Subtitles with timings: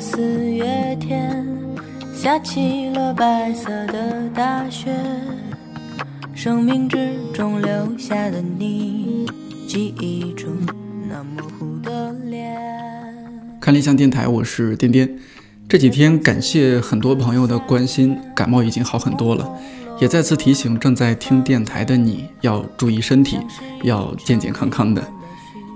[0.00, 1.46] 四月天，
[2.14, 4.92] 下起了白色的大雪。
[6.34, 9.26] 生命之中留下的你，
[9.68, 10.52] 记忆中
[11.08, 12.56] 那模糊的脸。
[13.60, 15.08] 看理想电台，我是颠颠。
[15.68, 19.48] 这几天感谢很多朋友的关心，感冒已经好很多了。
[20.00, 23.38] 也再次提醒正在听电台的你要注意身体，
[23.84, 25.02] 要健健康康的。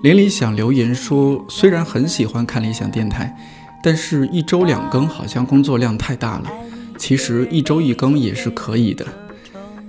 [0.02, 3.37] 林理想留言说，虽然很喜欢看理想电台，
[3.82, 6.50] 但是一周两更好像工作量太大了。
[6.96, 9.06] 其实一周一更也是可以的。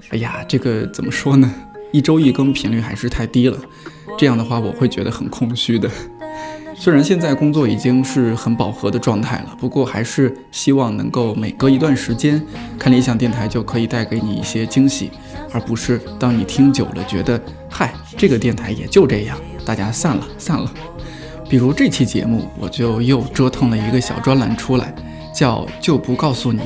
[0.09, 1.51] 哎呀，这个怎么说呢？
[1.91, 3.57] 一周一更频率还是太低了，
[4.17, 5.89] 这样的话我会觉得很空虚的。
[6.75, 12.41] 虽然现在工作已经是很饱和的状态了，不过还是希望能够每隔一段时间
[12.77, 15.09] 看理想电台就可以带给你一些惊喜，
[15.51, 20.71] 而不是当你听久了觉得嗨，这个电台也就这样，大家散了散了。
[21.49, 24.93] 比如这期节目，我就又折腾了一个小专栏出来，
[25.33, 26.61] 叫就不告诉你。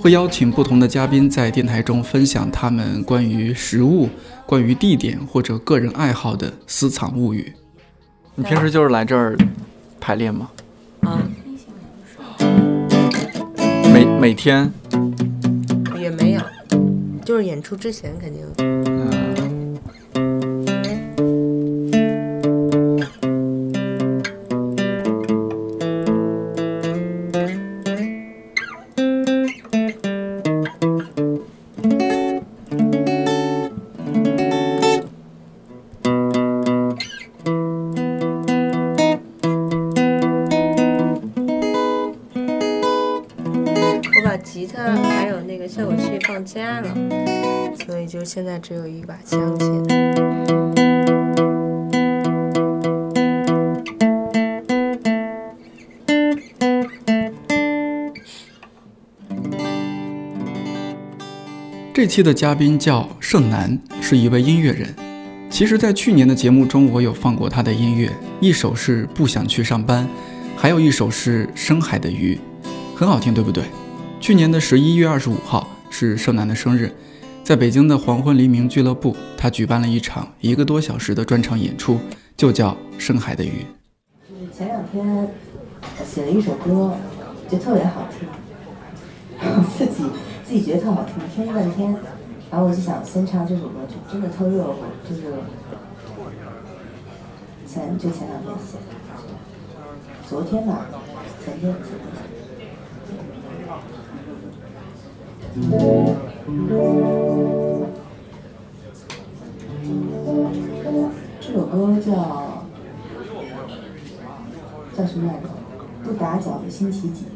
[0.00, 4.08] 会邀请不同的嘉宾在电台中分享他们关于食物、
[4.46, 7.52] 关于地点或者个人爱好的私藏物语。
[8.36, 9.36] 你平时就是来这儿
[10.00, 10.50] 排练吗？
[11.00, 11.18] 啊，
[13.92, 14.72] 每每天？
[16.00, 16.40] 也没有，
[17.24, 19.41] 就是演出之前肯定。
[48.24, 49.82] 现在只有一把枪琴。
[61.94, 64.92] 这期的嘉宾叫盛楠，是一位音乐人。
[65.48, 68.10] 其实，在去年的节目中，我有放过他的音乐，
[68.40, 70.04] 一首是《不想去上班》，
[70.56, 72.34] 还有一首是《深海的鱼》，
[72.96, 73.64] 很好听，对不对？
[74.18, 76.90] 去年的十一月二十五号是盛楠的生日。
[77.44, 81.98] 在北京的黄昏黎明俱乐部，他举办了一场一个多小时的专场演出，
[82.34, 83.66] 就叫《深海的鱼》。
[84.56, 85.28] 前两天
[86.04, 86.94] 写了一首歌，
[87.48, 88.26] 就特别好听，
[89.38, 90.04] 然后自己
[90.44, 91.94] 自己觉得特好听，听了半天，
[92.50, 95.22] 然后我就想先唱这首歌，就真的特热乎，就是
[97.66, 98.94] 前就前两天写的，
[100.28, 100.86] 昨天吧，
[101.44, 101.74] 前天。
[105.54, 105.60] 这
[111.52, 112.64] 首歌叫
[114.96, 115.48] 叫什么来着？
[116.02, 117.26] 不打搅的星期几？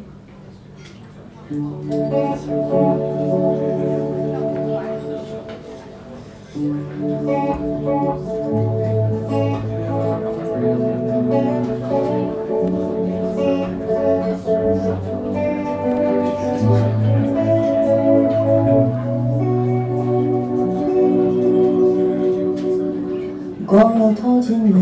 [24.47, 24.79] 进来，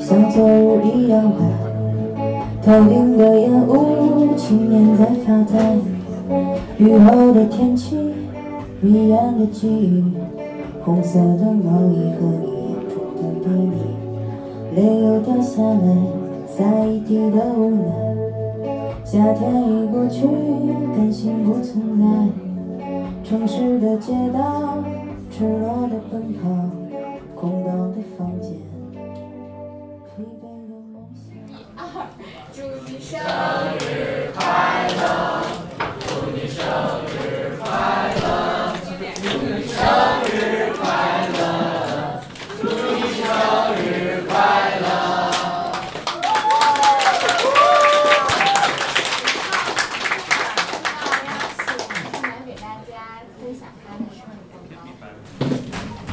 [0.00, 1.38] 像昨日一样白。
[2.62, 5.76] 头顶的烟雾，轻烟在发呆。
[6.78, 7.96] 雨后的天气，
[8.80, 10.04] 迷人的记忆。
[10.84, 12.94] 红色的毛衣和你眼中
[13.42, 13.76] 的美丽，
[14.76, 15.96] 泪又掉下来，
[16.46, 17.82] 洒一地的无奈。
[19.04, 20.28] 夏天已过去，
[20.94, 22.04] 感情不存在。
[23.24, 24.76] 城市的街道，
[25.28, 26.48] 赤裸的奔跑。
[27.34, 28.52] 空荡的房间，
[33.12, 33.20] 生
[33.78, 35.44] 日快乐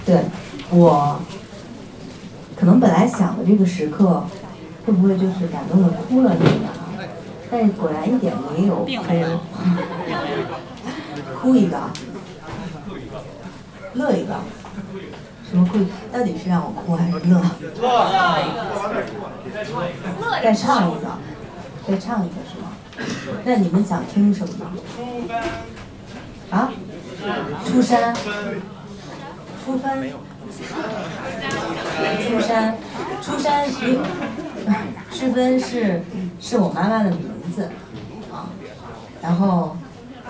[0.05, 0.25] 对。
[0.71, 1.19] 我
[2.57, 4.23] 可能本来想的这个时刻，
[4.85, 6.78] 会不会就是感动的哭了那个？
[7.51, 8.85] 但是果然一点没有哭，
[11.41, 11.77] 哭一个，
[13.93, 14.35] 乐一个，
[15.49, 15.79] 什么哭？
[16.11, 17.41] 到底是让我哭还是乐？
[20.43, 21.07] 再唱一个，
[21.87, 22.67] 再唱一个是吗？
[23.45, 24.71] 那你们想听什么？
[26.51, 26.71] 啊？
[27.65, 28.13] 出山？
[29.65, 30.11] 出分？
[32.27, 32.75] 出山，
[33.21, 33.99] 出山因为
[35.11, 36.01] 诗芬是
[36.39, 37.19] 是我妈妈的名
[37.53, 37.69] 字
[38.31, 38.49] 啊，
[39.21, 39.75] 然后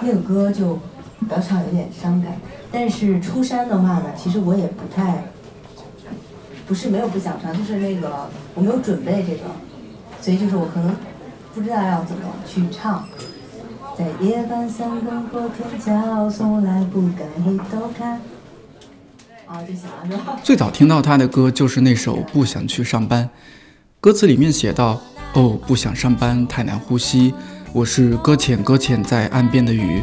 [0.01, 0.75] 那个歌就
[1.19, 2.33] 比较唱有点伤感，
[2.71, 5.25] 但是出山的话呢，其实我也不太，
[6.67, 9.43] 不是没有不想唱，就是那个我没有准备这个，
[10.21, 10.95] 所以就是我可能
[11.53, 13.07] 不知道要怎么去唱。
[13.97, 18.21] 在夜半三更过天桥，从来不敢回头看。
[19.45, 20.39] 啊，就想了？
[20.41, 23.25] 最早听到他的歌就是那首《不想去上班》，
[24.01, 24.97] 歌词里面写道
[25.35, 27.33] ：“哦，不想上班，太难呼吸，
[27.73, 30.01] 我是搁浅搁浅在岸边的鱼。”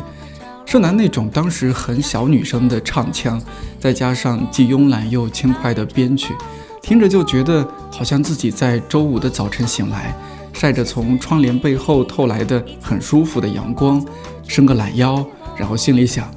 [0.66, 3.40] 盛楠那种当时很小女生的唱腔，
[3.80, 6.34] 再加上既慵懒又轻快的编曲，
[6.82, 10.14] 听着就觉得好像自己在周五的早晨醒来，
[10.52, 14.04] 晒着从窗帘背后透来的很舒服的阳光，
[14.46, 15.24] 伸个懒腰，
[15.56, 16.30] 然后心里想：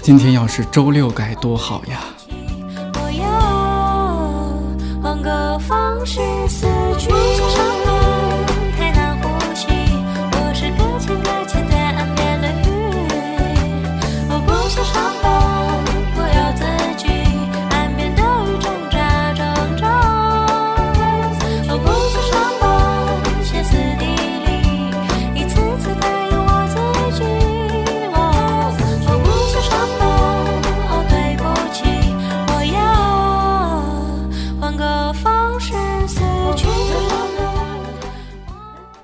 [0.00, 2.00] 今天要是周六该多好呀！
[5.52, 6.18] 何方式
[6.48, 6.66] 死
[6.98, 7.10] 去。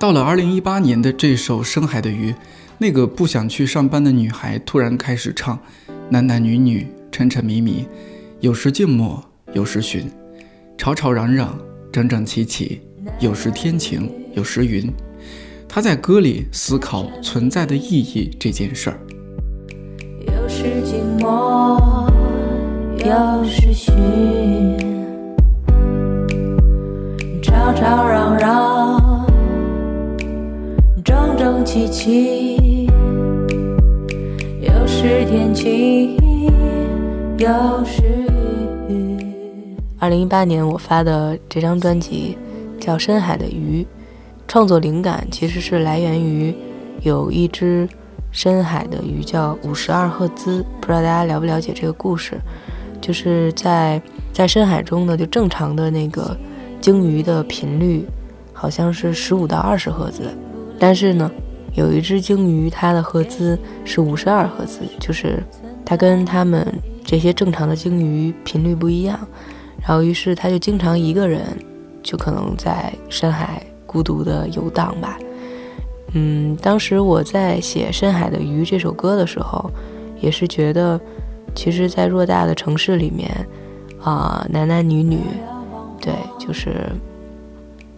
[0.09, 2.31] 到了二零一八年的这首《深海的鱼》，
[2.79, 5.59] 那个不想去上班的女孩突然开始唱，
[6.09, 7.85] 男男女女，沉沉迷迷，
[8.39, 9.23] 有时静默，
[9.53, 10.09] 有时寻，
[10.79, 11.55] 吵吵嚷嚷，
[11.91, 12.81] 整整齐齐，
[13.19, 14.91] 有时天晴，有时云。
[15.67, 18.99] 她在歌里思考存在的意义这件事儿。
[20.25, 22.09] 有时静默，
[22.97, 23.93] 有时寻，
[27.43, 28.68] 吵吵嚷嚷，
[31.79, 32.87] 整整齐齐。
[34.61, 36.17] 有时天晴，
[37.37, 38.03] 有时
[38.89, 39.17] 雨。
[39.97, 42.37] 二零一八年我发的这张专辑
[42.79, 43.81] 叫《深海的鱼》，
[44.47, 46.53] 创作灵感其实是来源于
[47.01, 47.87] 有一只
[48.31, 52.37] 深海的鱼叫五十二赫兹，不知道大家了不了解这个故事？
[52.99, 54.01] 就是在
[54.33, 56.35] 在深海中呢，就正常的那个
[56.81, 58.05] 鲸鱼的频率
[58.51, 60.23] 好像是十五到二十赫兹，
[60.77, 61.31] 但是呢，
[61.73, 65.43] 有一只鲸鱼它的赫兹是五十二赫兹，就是
[65.85, 66.65] 它跟它们
[67.03, 69.19] 这些正常的鲸鱼频率不一样，
[69.81, 71.41] 然后于是它就经常一个人，
[72.03, 75.17] 就可能在深海孤独的游荡吧。
[76.13, 79.69] 嗯，当时我在写《深海的鱼》这首歌的时候，
[80.19, 80.99] 也是觉得，
[81.53, 83.29] 其实，在偌大的城市里面，
[84.03, 85.19] 啊、男男女女，
[86.01, 86.91] 对，就是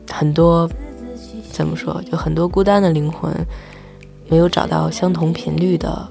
[0.10, 0.70] 很多
[1.52, 3.32] 怎么说，就很多孤单的灵魂，
[4.28, 6.08] 没有找到相同频率的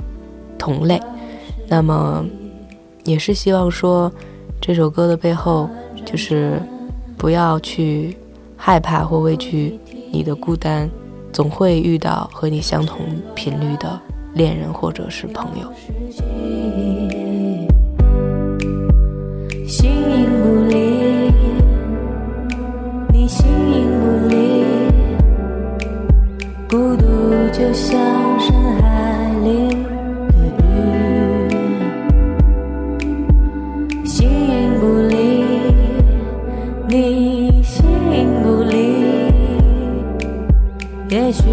[0.59, 1.01] 同类。
[1.67, 2.25] 那么，
[3.05, 4.13] 也是希望说，
[4.61, 5.69] 这首歌的背后，
[6.05, 6.61] 就是
[7.17, 8.17] 不要去
[8.57, 9.79] 害怕或畏惧
[10.13, 10.89] 你的孤单。
[11.33, 12.99] 总会遇到和你相同
[13.37, 14.01] 频率的
[14.35, 17.20] 恋人或者是朋友。
[27.71, 27.95] 就像
[28.41, 29.69] 深海里
[30.27, 30.67] 的鱼。
[34.05, 35.15] 形影不离，
[36.89, 38.75] 你形影不离。
[41.11, 41.45] 也许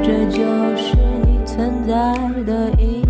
[0.00, 0.44] 这就
[0.76, 1.92] 是你存在
[2.46, 3.04] 的意义。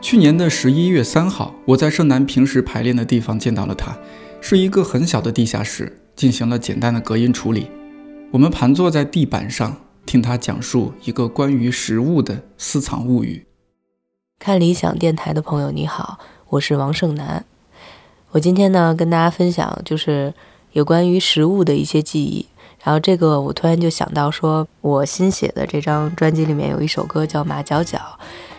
[0.00, 3.94] 去年的十一月三号，我在盛楠平时排练的地方见到了他，
[4.40, 7.66] 是一个很小的地下室，进行了简单的隔音处理。
[8.30, 13.46] 我们盘坐在地板上，听他讲述一个关于食物的私藏物语。
[14.38, 16.18] 看理想电台的朋友，你好，
[16.50, 17.42] 我是王胜男。
[18.32, 20.34] 我今天呢，跟大家分享就是
[20.72, 22.46] 有关于食物的一些记忆。
[22.84, 27.96] 然后这个我突然就想到，说我新写的这张专辑里面有一首歌叫《马角角》。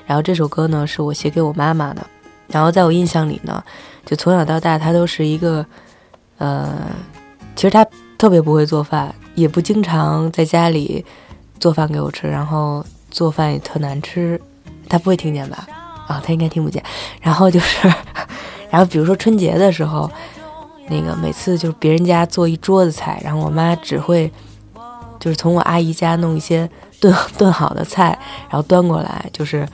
[0.07, 2.03] 然后这首歌呢是我写给我妈妈的，
[2.47, 3.63] 然后在我印象里呢，
[4.03, 5.63] 就从小到大她都是一个，
[6.39, 6.89] 呃，
[7.55, 7.85] 其实她
[8.17, 11.05] 特别不会做饭，也不经常在家里
[11.60, 14.39] 做饭给我吃，然后做饭也特难吃，
[14.88, 15.67] 他不会听见吧？
[16.08, 16.84] 啊，他应该听不见。
[17.22, 17.88] 然后就是，
[18.69, 20.10] 然后比如说春节的时候，
[20.89, 24.31] 那个每次就是别人家做一桌子菜，然后我妈只会
[25.19, 26.69] 就是从我阿姨家弄一些
[27.00, 28.17] 炖炖好的菜，
[28.50, 29.67] 然后端过来，就是。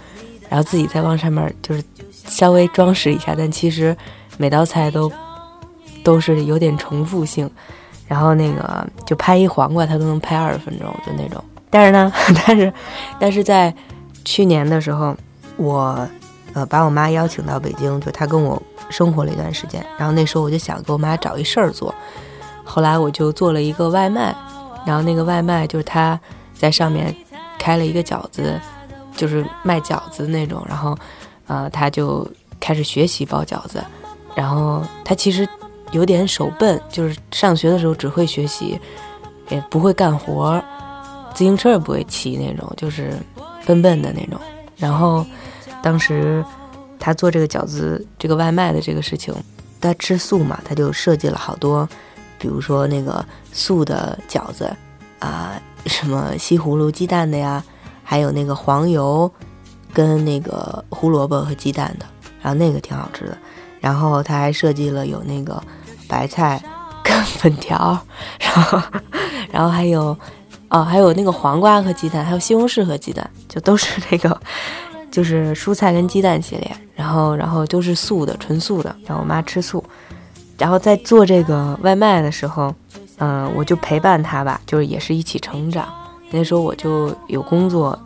[0.48, 1.84] 然后自己再往上面就是
[2.27, 3.98] 稍微装饰一下，但其实
[4.38, 5.12] 每道菜都
[6.03, 7.50] 都是有点重复性，
[8.07, 11.43] 然后那个就拍一黄瓜，他都能拍二十分钟，就那种。
[11.69, 12.12] 但是呢，
[12.45, 12.74] 但是
[13.19, 13.74] 但是在
[14.24, 15.15] 去年的时候，
[15.57, 16.07] 我
[16.53, 21.93] 呃把我妈邀请到北京，就她跟我生活了一段时间，然后那时候我就想给我妈找一事儿做，
[22.63, 24.33] 后来我就做了一个外卖，
[24.85, 26.19] 然后那个外卖就是她
[26.53, 27.13] 在上面
[27.57, 28.59] 开了一个饺子，
[29.17, 30.97] 就是卖饺子那种，然后
[31.47, 32.25] 呃她就
[32.59, 33.83] 开始学习包饺子，
[34.33, 35.47] 然后她其实
[35.95, 38.77] 有点手笨，就是上学的时候只会学习，
[39.49, 40.63] 也不会干活儿。
[41.33, 43.13] 自行车也不会骑那种，就是
[43.65, 44.37] 笨笨的那种。
[44.75, 45.25] 然后
[45.81, 46.43] 当时
[46.99, 49.33] 他做这个饺子这个外卖的这个事情，
[49.79, 51.87] 他吃素嘛，他就设计了好多，
[52.37, 54.69] 比如说那个素的饺子
[55.19, 57.63] 啊，什么西葫芦鸡蛋的呀，
[58.03, 59.31] 还有那个黄油
[59.93, 62.05] 跟那个胡萝卜和鸡蛋的，
[62.41, 63.37] 然后那个挺好吃的。
[63.81, 65.61] 然后他还设计了有那个
[66.07, 66.62] 白菜
[67.03, 68.00] 跟粉条，
[68.39, 68.81] 然后
[69.51, 70.17] 然后还有。
[70.67, 74.41] 哦，还有那个黄瓜和鸡蛋，还有西红柿和鸡蛋，就都是那个，
[75.12, 76.75] 就是蔬菜跟鸡蛋系列。
[76.95, 78.93] 然后，然后都是素的，纯素的。
[79.05, 79.81] 然后我妈吃素。
[80.57, 82.74] 然后在做这个外卖的时候，
[83.19, 85.88] 嗯，我就陪伴她吧，就是也是一起成长。
[86.31, 87.97] 那时候我就有工作，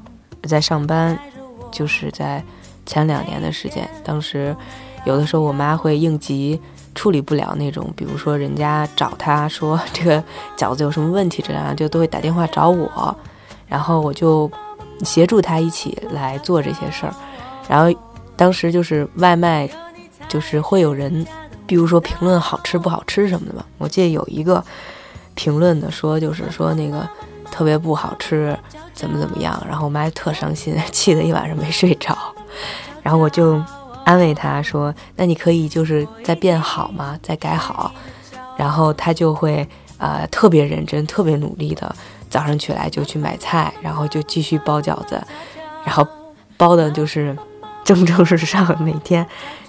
[0.43, 1.17] 在上班，
[1.71, 2.43] 就是在
[2.85, 3.89] 前两年的时间。
[4.03, 4.55] 当时
[5.05, 6.59] 有的时候我妈会应急。
[6.99, 10.21] 处理不了那种，比如说人家找他说这个
[10.57, 13.15] 饺子有什么问题之类的，就都会打电话找我，
[13.69, 14.51] 然后我就
[15.05, 17.15] 协助他一起来做这些事儿。
[17.69, 17.97] 然后
[18.35, 19.69] 当时就是外卖，
[20.27, 21.25] 就是会有人，
[21.65, 23.63] 比如说评论好吃不好吃什么的嘛。
[23.77, 24.61] 我记得有一个
[25.35, 27.07] 评论的说，就是说那个
[27.49, 28.53] 特别不好吃，
[28.93, 29.57] 怎么怎么样。
[29.65, 32.17] 然后我妈特伤心，气得一晚上没睡着。
[33.01, 33.63] 然后我就。
[34.09, 37.15] 安慰他说：“那你可以就是再变好吗？
[37.21, 37.93] 再改好。”
[38.57, 39.67] 然后他就会
[39.99, 41.95] 呃特别认真、特别努力的
[42.27, 45.21] 早上起来就去买菜，然后就继续包饺子，
[45.85, 46.07] 然后
[46.57, 47.37] 包的就是
[47.83, 49.23] 蒸蒸日上，每天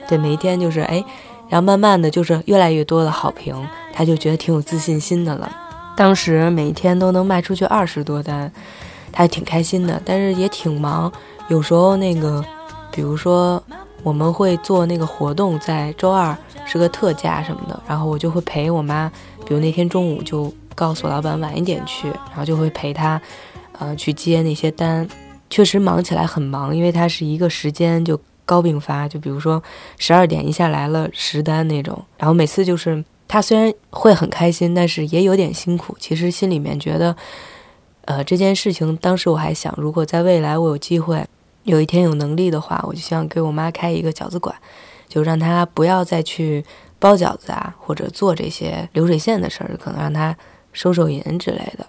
[0.09, 1.05] 对每一天就是哎，
[1.51, 3.55] 然后慢慢的就是越来越多的好评，
[3.93, 5.55] 他就觉得挺有自信心的了。
[5.95, 8.51] 当时每一天都能卖出去二十多单，
[9.13, 11.13] 他也挺开心的，但是也挺忙，
[11.49, 12.43] 有时候那个
[12.91, 13.63] 比如说。
[14.03, 19.11] 我们会做那个活动，在周二是个特价什么的，然后我就会陪我妈，
[19.47, 23.21] 比如那天中午就告诉老板晚一点去，然后就会陪她，
[23.79, 25.07] 呃，去接那些单。
[25.51, 29.63] 确实忙起来很忙，因为它是一个时间就高并发，就比如说
[29.99, 35.97] 十二点一下来了十单那种，然后每次就是他虽然会很开心，但是也有点辛苦。
[35.99, 37.17] 其实心里面觉得，
[38.05, 41.27] 呃，这件事情当时我还想，如果在未来我有机会。
[41.65, 44.55] 有一天有能力的话，我就希望给我妈开一个饺子馆，
[45.09, 46.65] 就让她不要再去
[46.99, 50.35] 包饺子啊，或者做这些流水线的事儿，可能让她
[50.73, 51.87] 收收银之类的。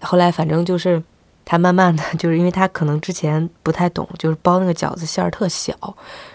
[0.00, 1.02] 后来反正就是
[1.46, 5.74] 她慢慢的，就是因为她可能之前不太懂，就是包那个饺子馅儿特小，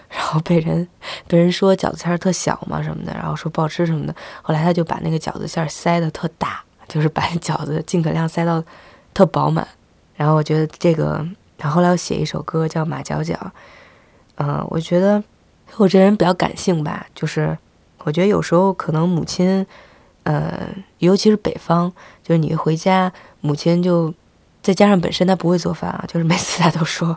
[0.08, 0.86] 然后被人
[1.28, 4.14] 被人说饺子馅儿特小嘛什么的，然后说不好吃什么的。
[4.42, 8.62] 后来她就把那个饺子馅儿塞的特大，就是把饺子尽可量塞到
[9.14, 9.66] 特饱满。
[10.16, 11.24] 然后我觉得这个。
[11.62, 13.34] 然后后来我写一首歌叫《马角角》，
[14.34, 15.22] 嗯，我觉得
[15.76, 17.56] 我这人比较感性吧，就是
[17.98, 19.64] 我觉得有时候可能母亲，
[20.24, 20.66] 呃，
[20.98, 21.88] 尤其是北方，
[22.24, 24.12] 就是你回家，母亲就
[24.60, 27.16] 再加上本身她不会做饭啊，就是每次她都说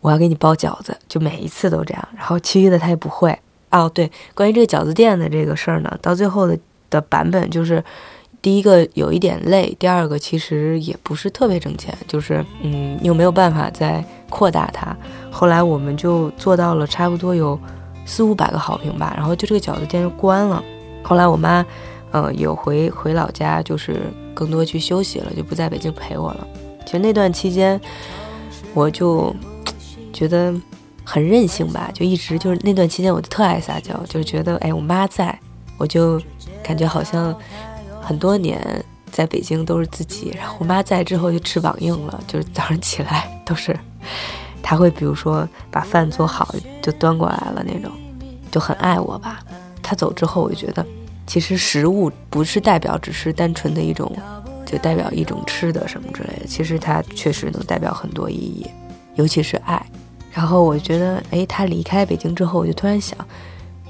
[0.00, 2.08] 我要给你包饺子，就每一次都这样。
[2.16, 3.38] 然后其余的她也不会。
[3.70, 7.84] 哦，对，关于这个饺子店的这个事儿呢，到最后的的版本就是。
[8.42, 14.96] 第一个有一点累，第二个其实也不是特别挣钱，就是嗯，又没有办法再扩大它。
[15.30, 17.58] 后来我们就做到了差不多有
[18.06, 20.62] 四五百个好评吧，然后就这个饺子店就关了。
[21.02, 21.64] 后来我妈，
[22.12, 24.00] 呃，有回回老家，就是
[24.32, 26.46] 更多去休息了，就不在北京陪我了。
[26.86, 27.78] 其实那段期间，
[28.72, 29.36] 我就
[30.14, 30.54] 觉得
[31.04, 35.38] 很任性吧，就一直就是那段期间，我就特爱撒娇，就觉得哎，我妈在，
[35.76, 36.18] 我就
[36.62, 37.36] 感觉好像。
[38.00, 43.78] 很多年在北京都是自己，然后我妈在之后就翅膀硬了，就是早上起来都是，
[44.62, 47.90] 她会比如说把饭做好就端过来了那种，
[48.50, 49.40] 就很爱我吧。
[49.82, 50.84] 她走之后，我就觉得
[51.26, 54.10] 其实食物不是代表只是单纯的一种，
[54.64, 58.66] 就代表一种吃的什么之类的，其实它确实能代表很多意义，
[59.16, 59.84] 尤其是爱。
[60.32, 63.18] 然后我觉得，哎，她离开北京之后，我就突然想，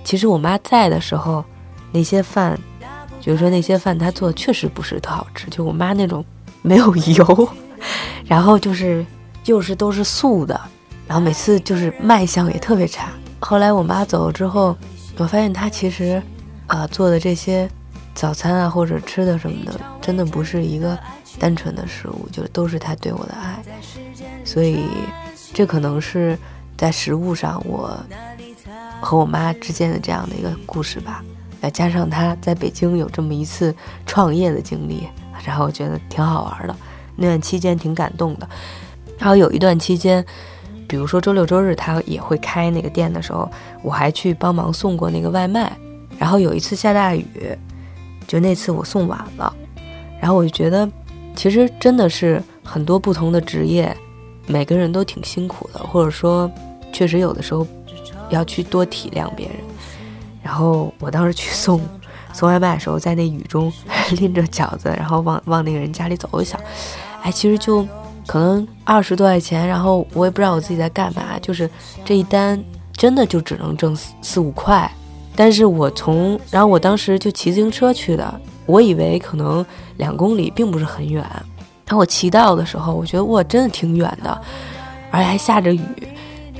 [0.02, 1.44] 其实我妈在的时候，
[1.92, 2.58] 那些饭。
[3.22, 6.24] 比如说那些饭他做的确实不是特好吃，就我妈那种
[6.62, 7.48] 没有油，
[8.24, 9.04] 然后就是
[9.44, 10.60] 又是都是素的，
[11.06, 13.08] 然后每次就是卖相也特别差。
[13.38, 14.76] 后来我妈走了之后，
[15.16, 16.22] 我发现她其实，
[16.66, 17.68] 啊，做的这些
[18.14, 20.98] 早餐啊或者吃的什么的，真的不是一个
[21.38, 23.62] 单纯的食物，就都是他对我的爱。
[24.44, 24.84] 所以，
[25.54, 26.38] 这可能是
[26.76, 27.98] 在食物上我
[29.00, 31.24] 和我妈之间的这样的一个故事吧。
[31.60, 33.74] 再加上他在北京有这么一次
[34.06, 35.08] 创业的经历，
[35.44, 36.74] 然后我觉得挺好玩的。
[37.16, 38.48] 那段期间挺感动的。
[39.18, 40.24] 然后有一段期间，
[40.88, 43.46] 比如说周六周日他也会开那个店的时候，
[43.82, 45.70] 我还去帮忙送过那个外卖。
[46.18, 47.26] 然后有一次下大雨，
[48.26, 49.54] 就那次我送晚了。
[50.18, 50.90] 然后我就觉得，
[51.36, 53.94] 其实真的是很多不同的职业，
[54.46, 56.50] 每个人都挺辛苦的，或者说
[56.92, 57.66] 确实有的时候
[58.30, 59.56] 要去多体谅别人。
[60.42, 61.80] 然后我当时去送
[62.32, 63.72] 送外卖的时候，在那雨中
[64.18, 66.58] 拎着饺子，然后往往那个人家里走，我想，
[67.22, 67.86] 哎，其实就
[68.26, 71.68] 可能二十多块钱，然后我也不知道我自己在干嘛，就是
[72.04, 74.90] 这一单真的就只能挣四四五块，
[75.34, 79.66] 但是我从然后我当时就骑自行车去的，我以为可能
[79.96, 81.22] 两公里并不是很远，
[81.86, 84.40] 然后我骑到的时候，我觉得哇，真的挺远的，
[85.10, 85.82] 而且还下着雨，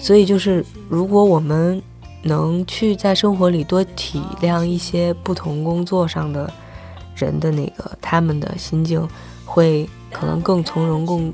[0.01, 1.81] 所以就是如果我们。
[2.23, 6.53] 能去在生活里多体谅一些不同工作上的
[7.15, 9.07] 人的那个他们的心境，
[9.45, 11.33] 会可能更从容、更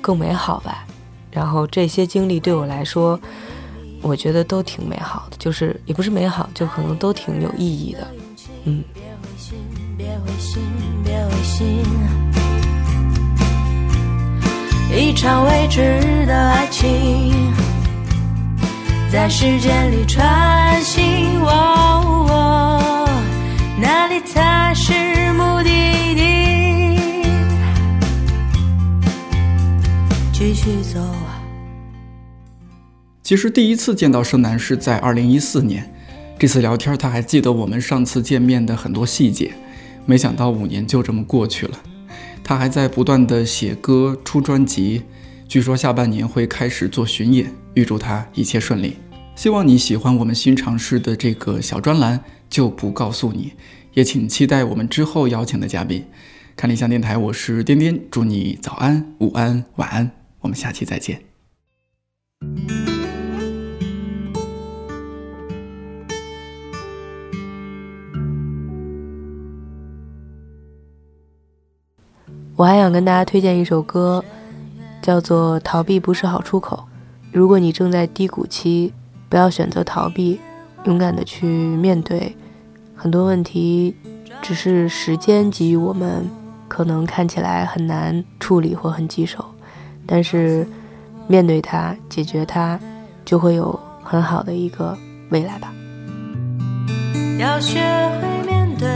[0.00, 0.84] 更美好吧。
[1.30, 3.18] 然后这些经历对我来说，
[4.02, 8.06] 我觉得都挺美好的，就是也不是美好，就可能都挺有意义的。
[8.64, 8.84] 嗯。
[14.96, 15.80] 一场未知
[16.26, 17.63] 的爱情。
[19.14, 21.40] 在时间里穿行，
[23.80, 24.92] 哪里才是
[25.34, 25.70] 目的
[26.16, 26.98] 地？
[30.32, 31.40] 继续走啊！
[33.22, 35.88] 其实第一次见到盛楠是在二零一四年，
[36.36, 39.54] 这次聊天他还记得我们上次见面的很多细节。
[40.06, 41.78] 没想到五年就这么过去了，
[42.42, 45.04] 他还在不断的写歌、出专辑，
[45.46, 47.46] 据说下半年会开始做巡演。
[47.74, 48.96] 预祝他一切顺利。
[49.36, 53.52] 希望你喜欢我们新尝试的这个小专栏，就不告诉你。
[53.92, 56.04] 也请期待我们之后邀请的嘉宾。
[56.56, 61.20] 看理想电台，我是颠颠，祝你早安、午安、晚安，我们下期再见。
[72.56, 74.24] 我还想跟大家推荐一首歌，
[75.02, 76.76] 叫做《逃避不是好出口》。
[77.32, 78.92] 如果你正在低谷期，
[79.34, 80.38] 不要选择逃避，
[80.84, 82.36] 勇敢的去面对
[82.94, 83.92] 很多问题，
[84.40, 86.30] 只是时间给予我们，
[86.68, 89.44] 可能看起来很难处理或很棘手，
[90.06, 90.64] 但是
[91.26, 92.78] 面对它，解决它，
[93.24, 94.96] 就会有很好的一个
[95.30, 95.74] 未来吧。
[97.40, 97.80] 要学
[98.22, 98.88] 会面对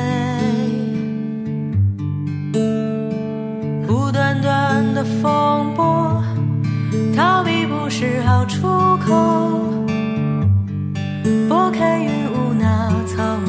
[3.88, 6.22] 不断断的风波，
[7.16, 9.87] 逃避不是好出口。
[11.48, 13.42] 拨开云雾，那苍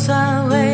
[0.00, 0.69] 算会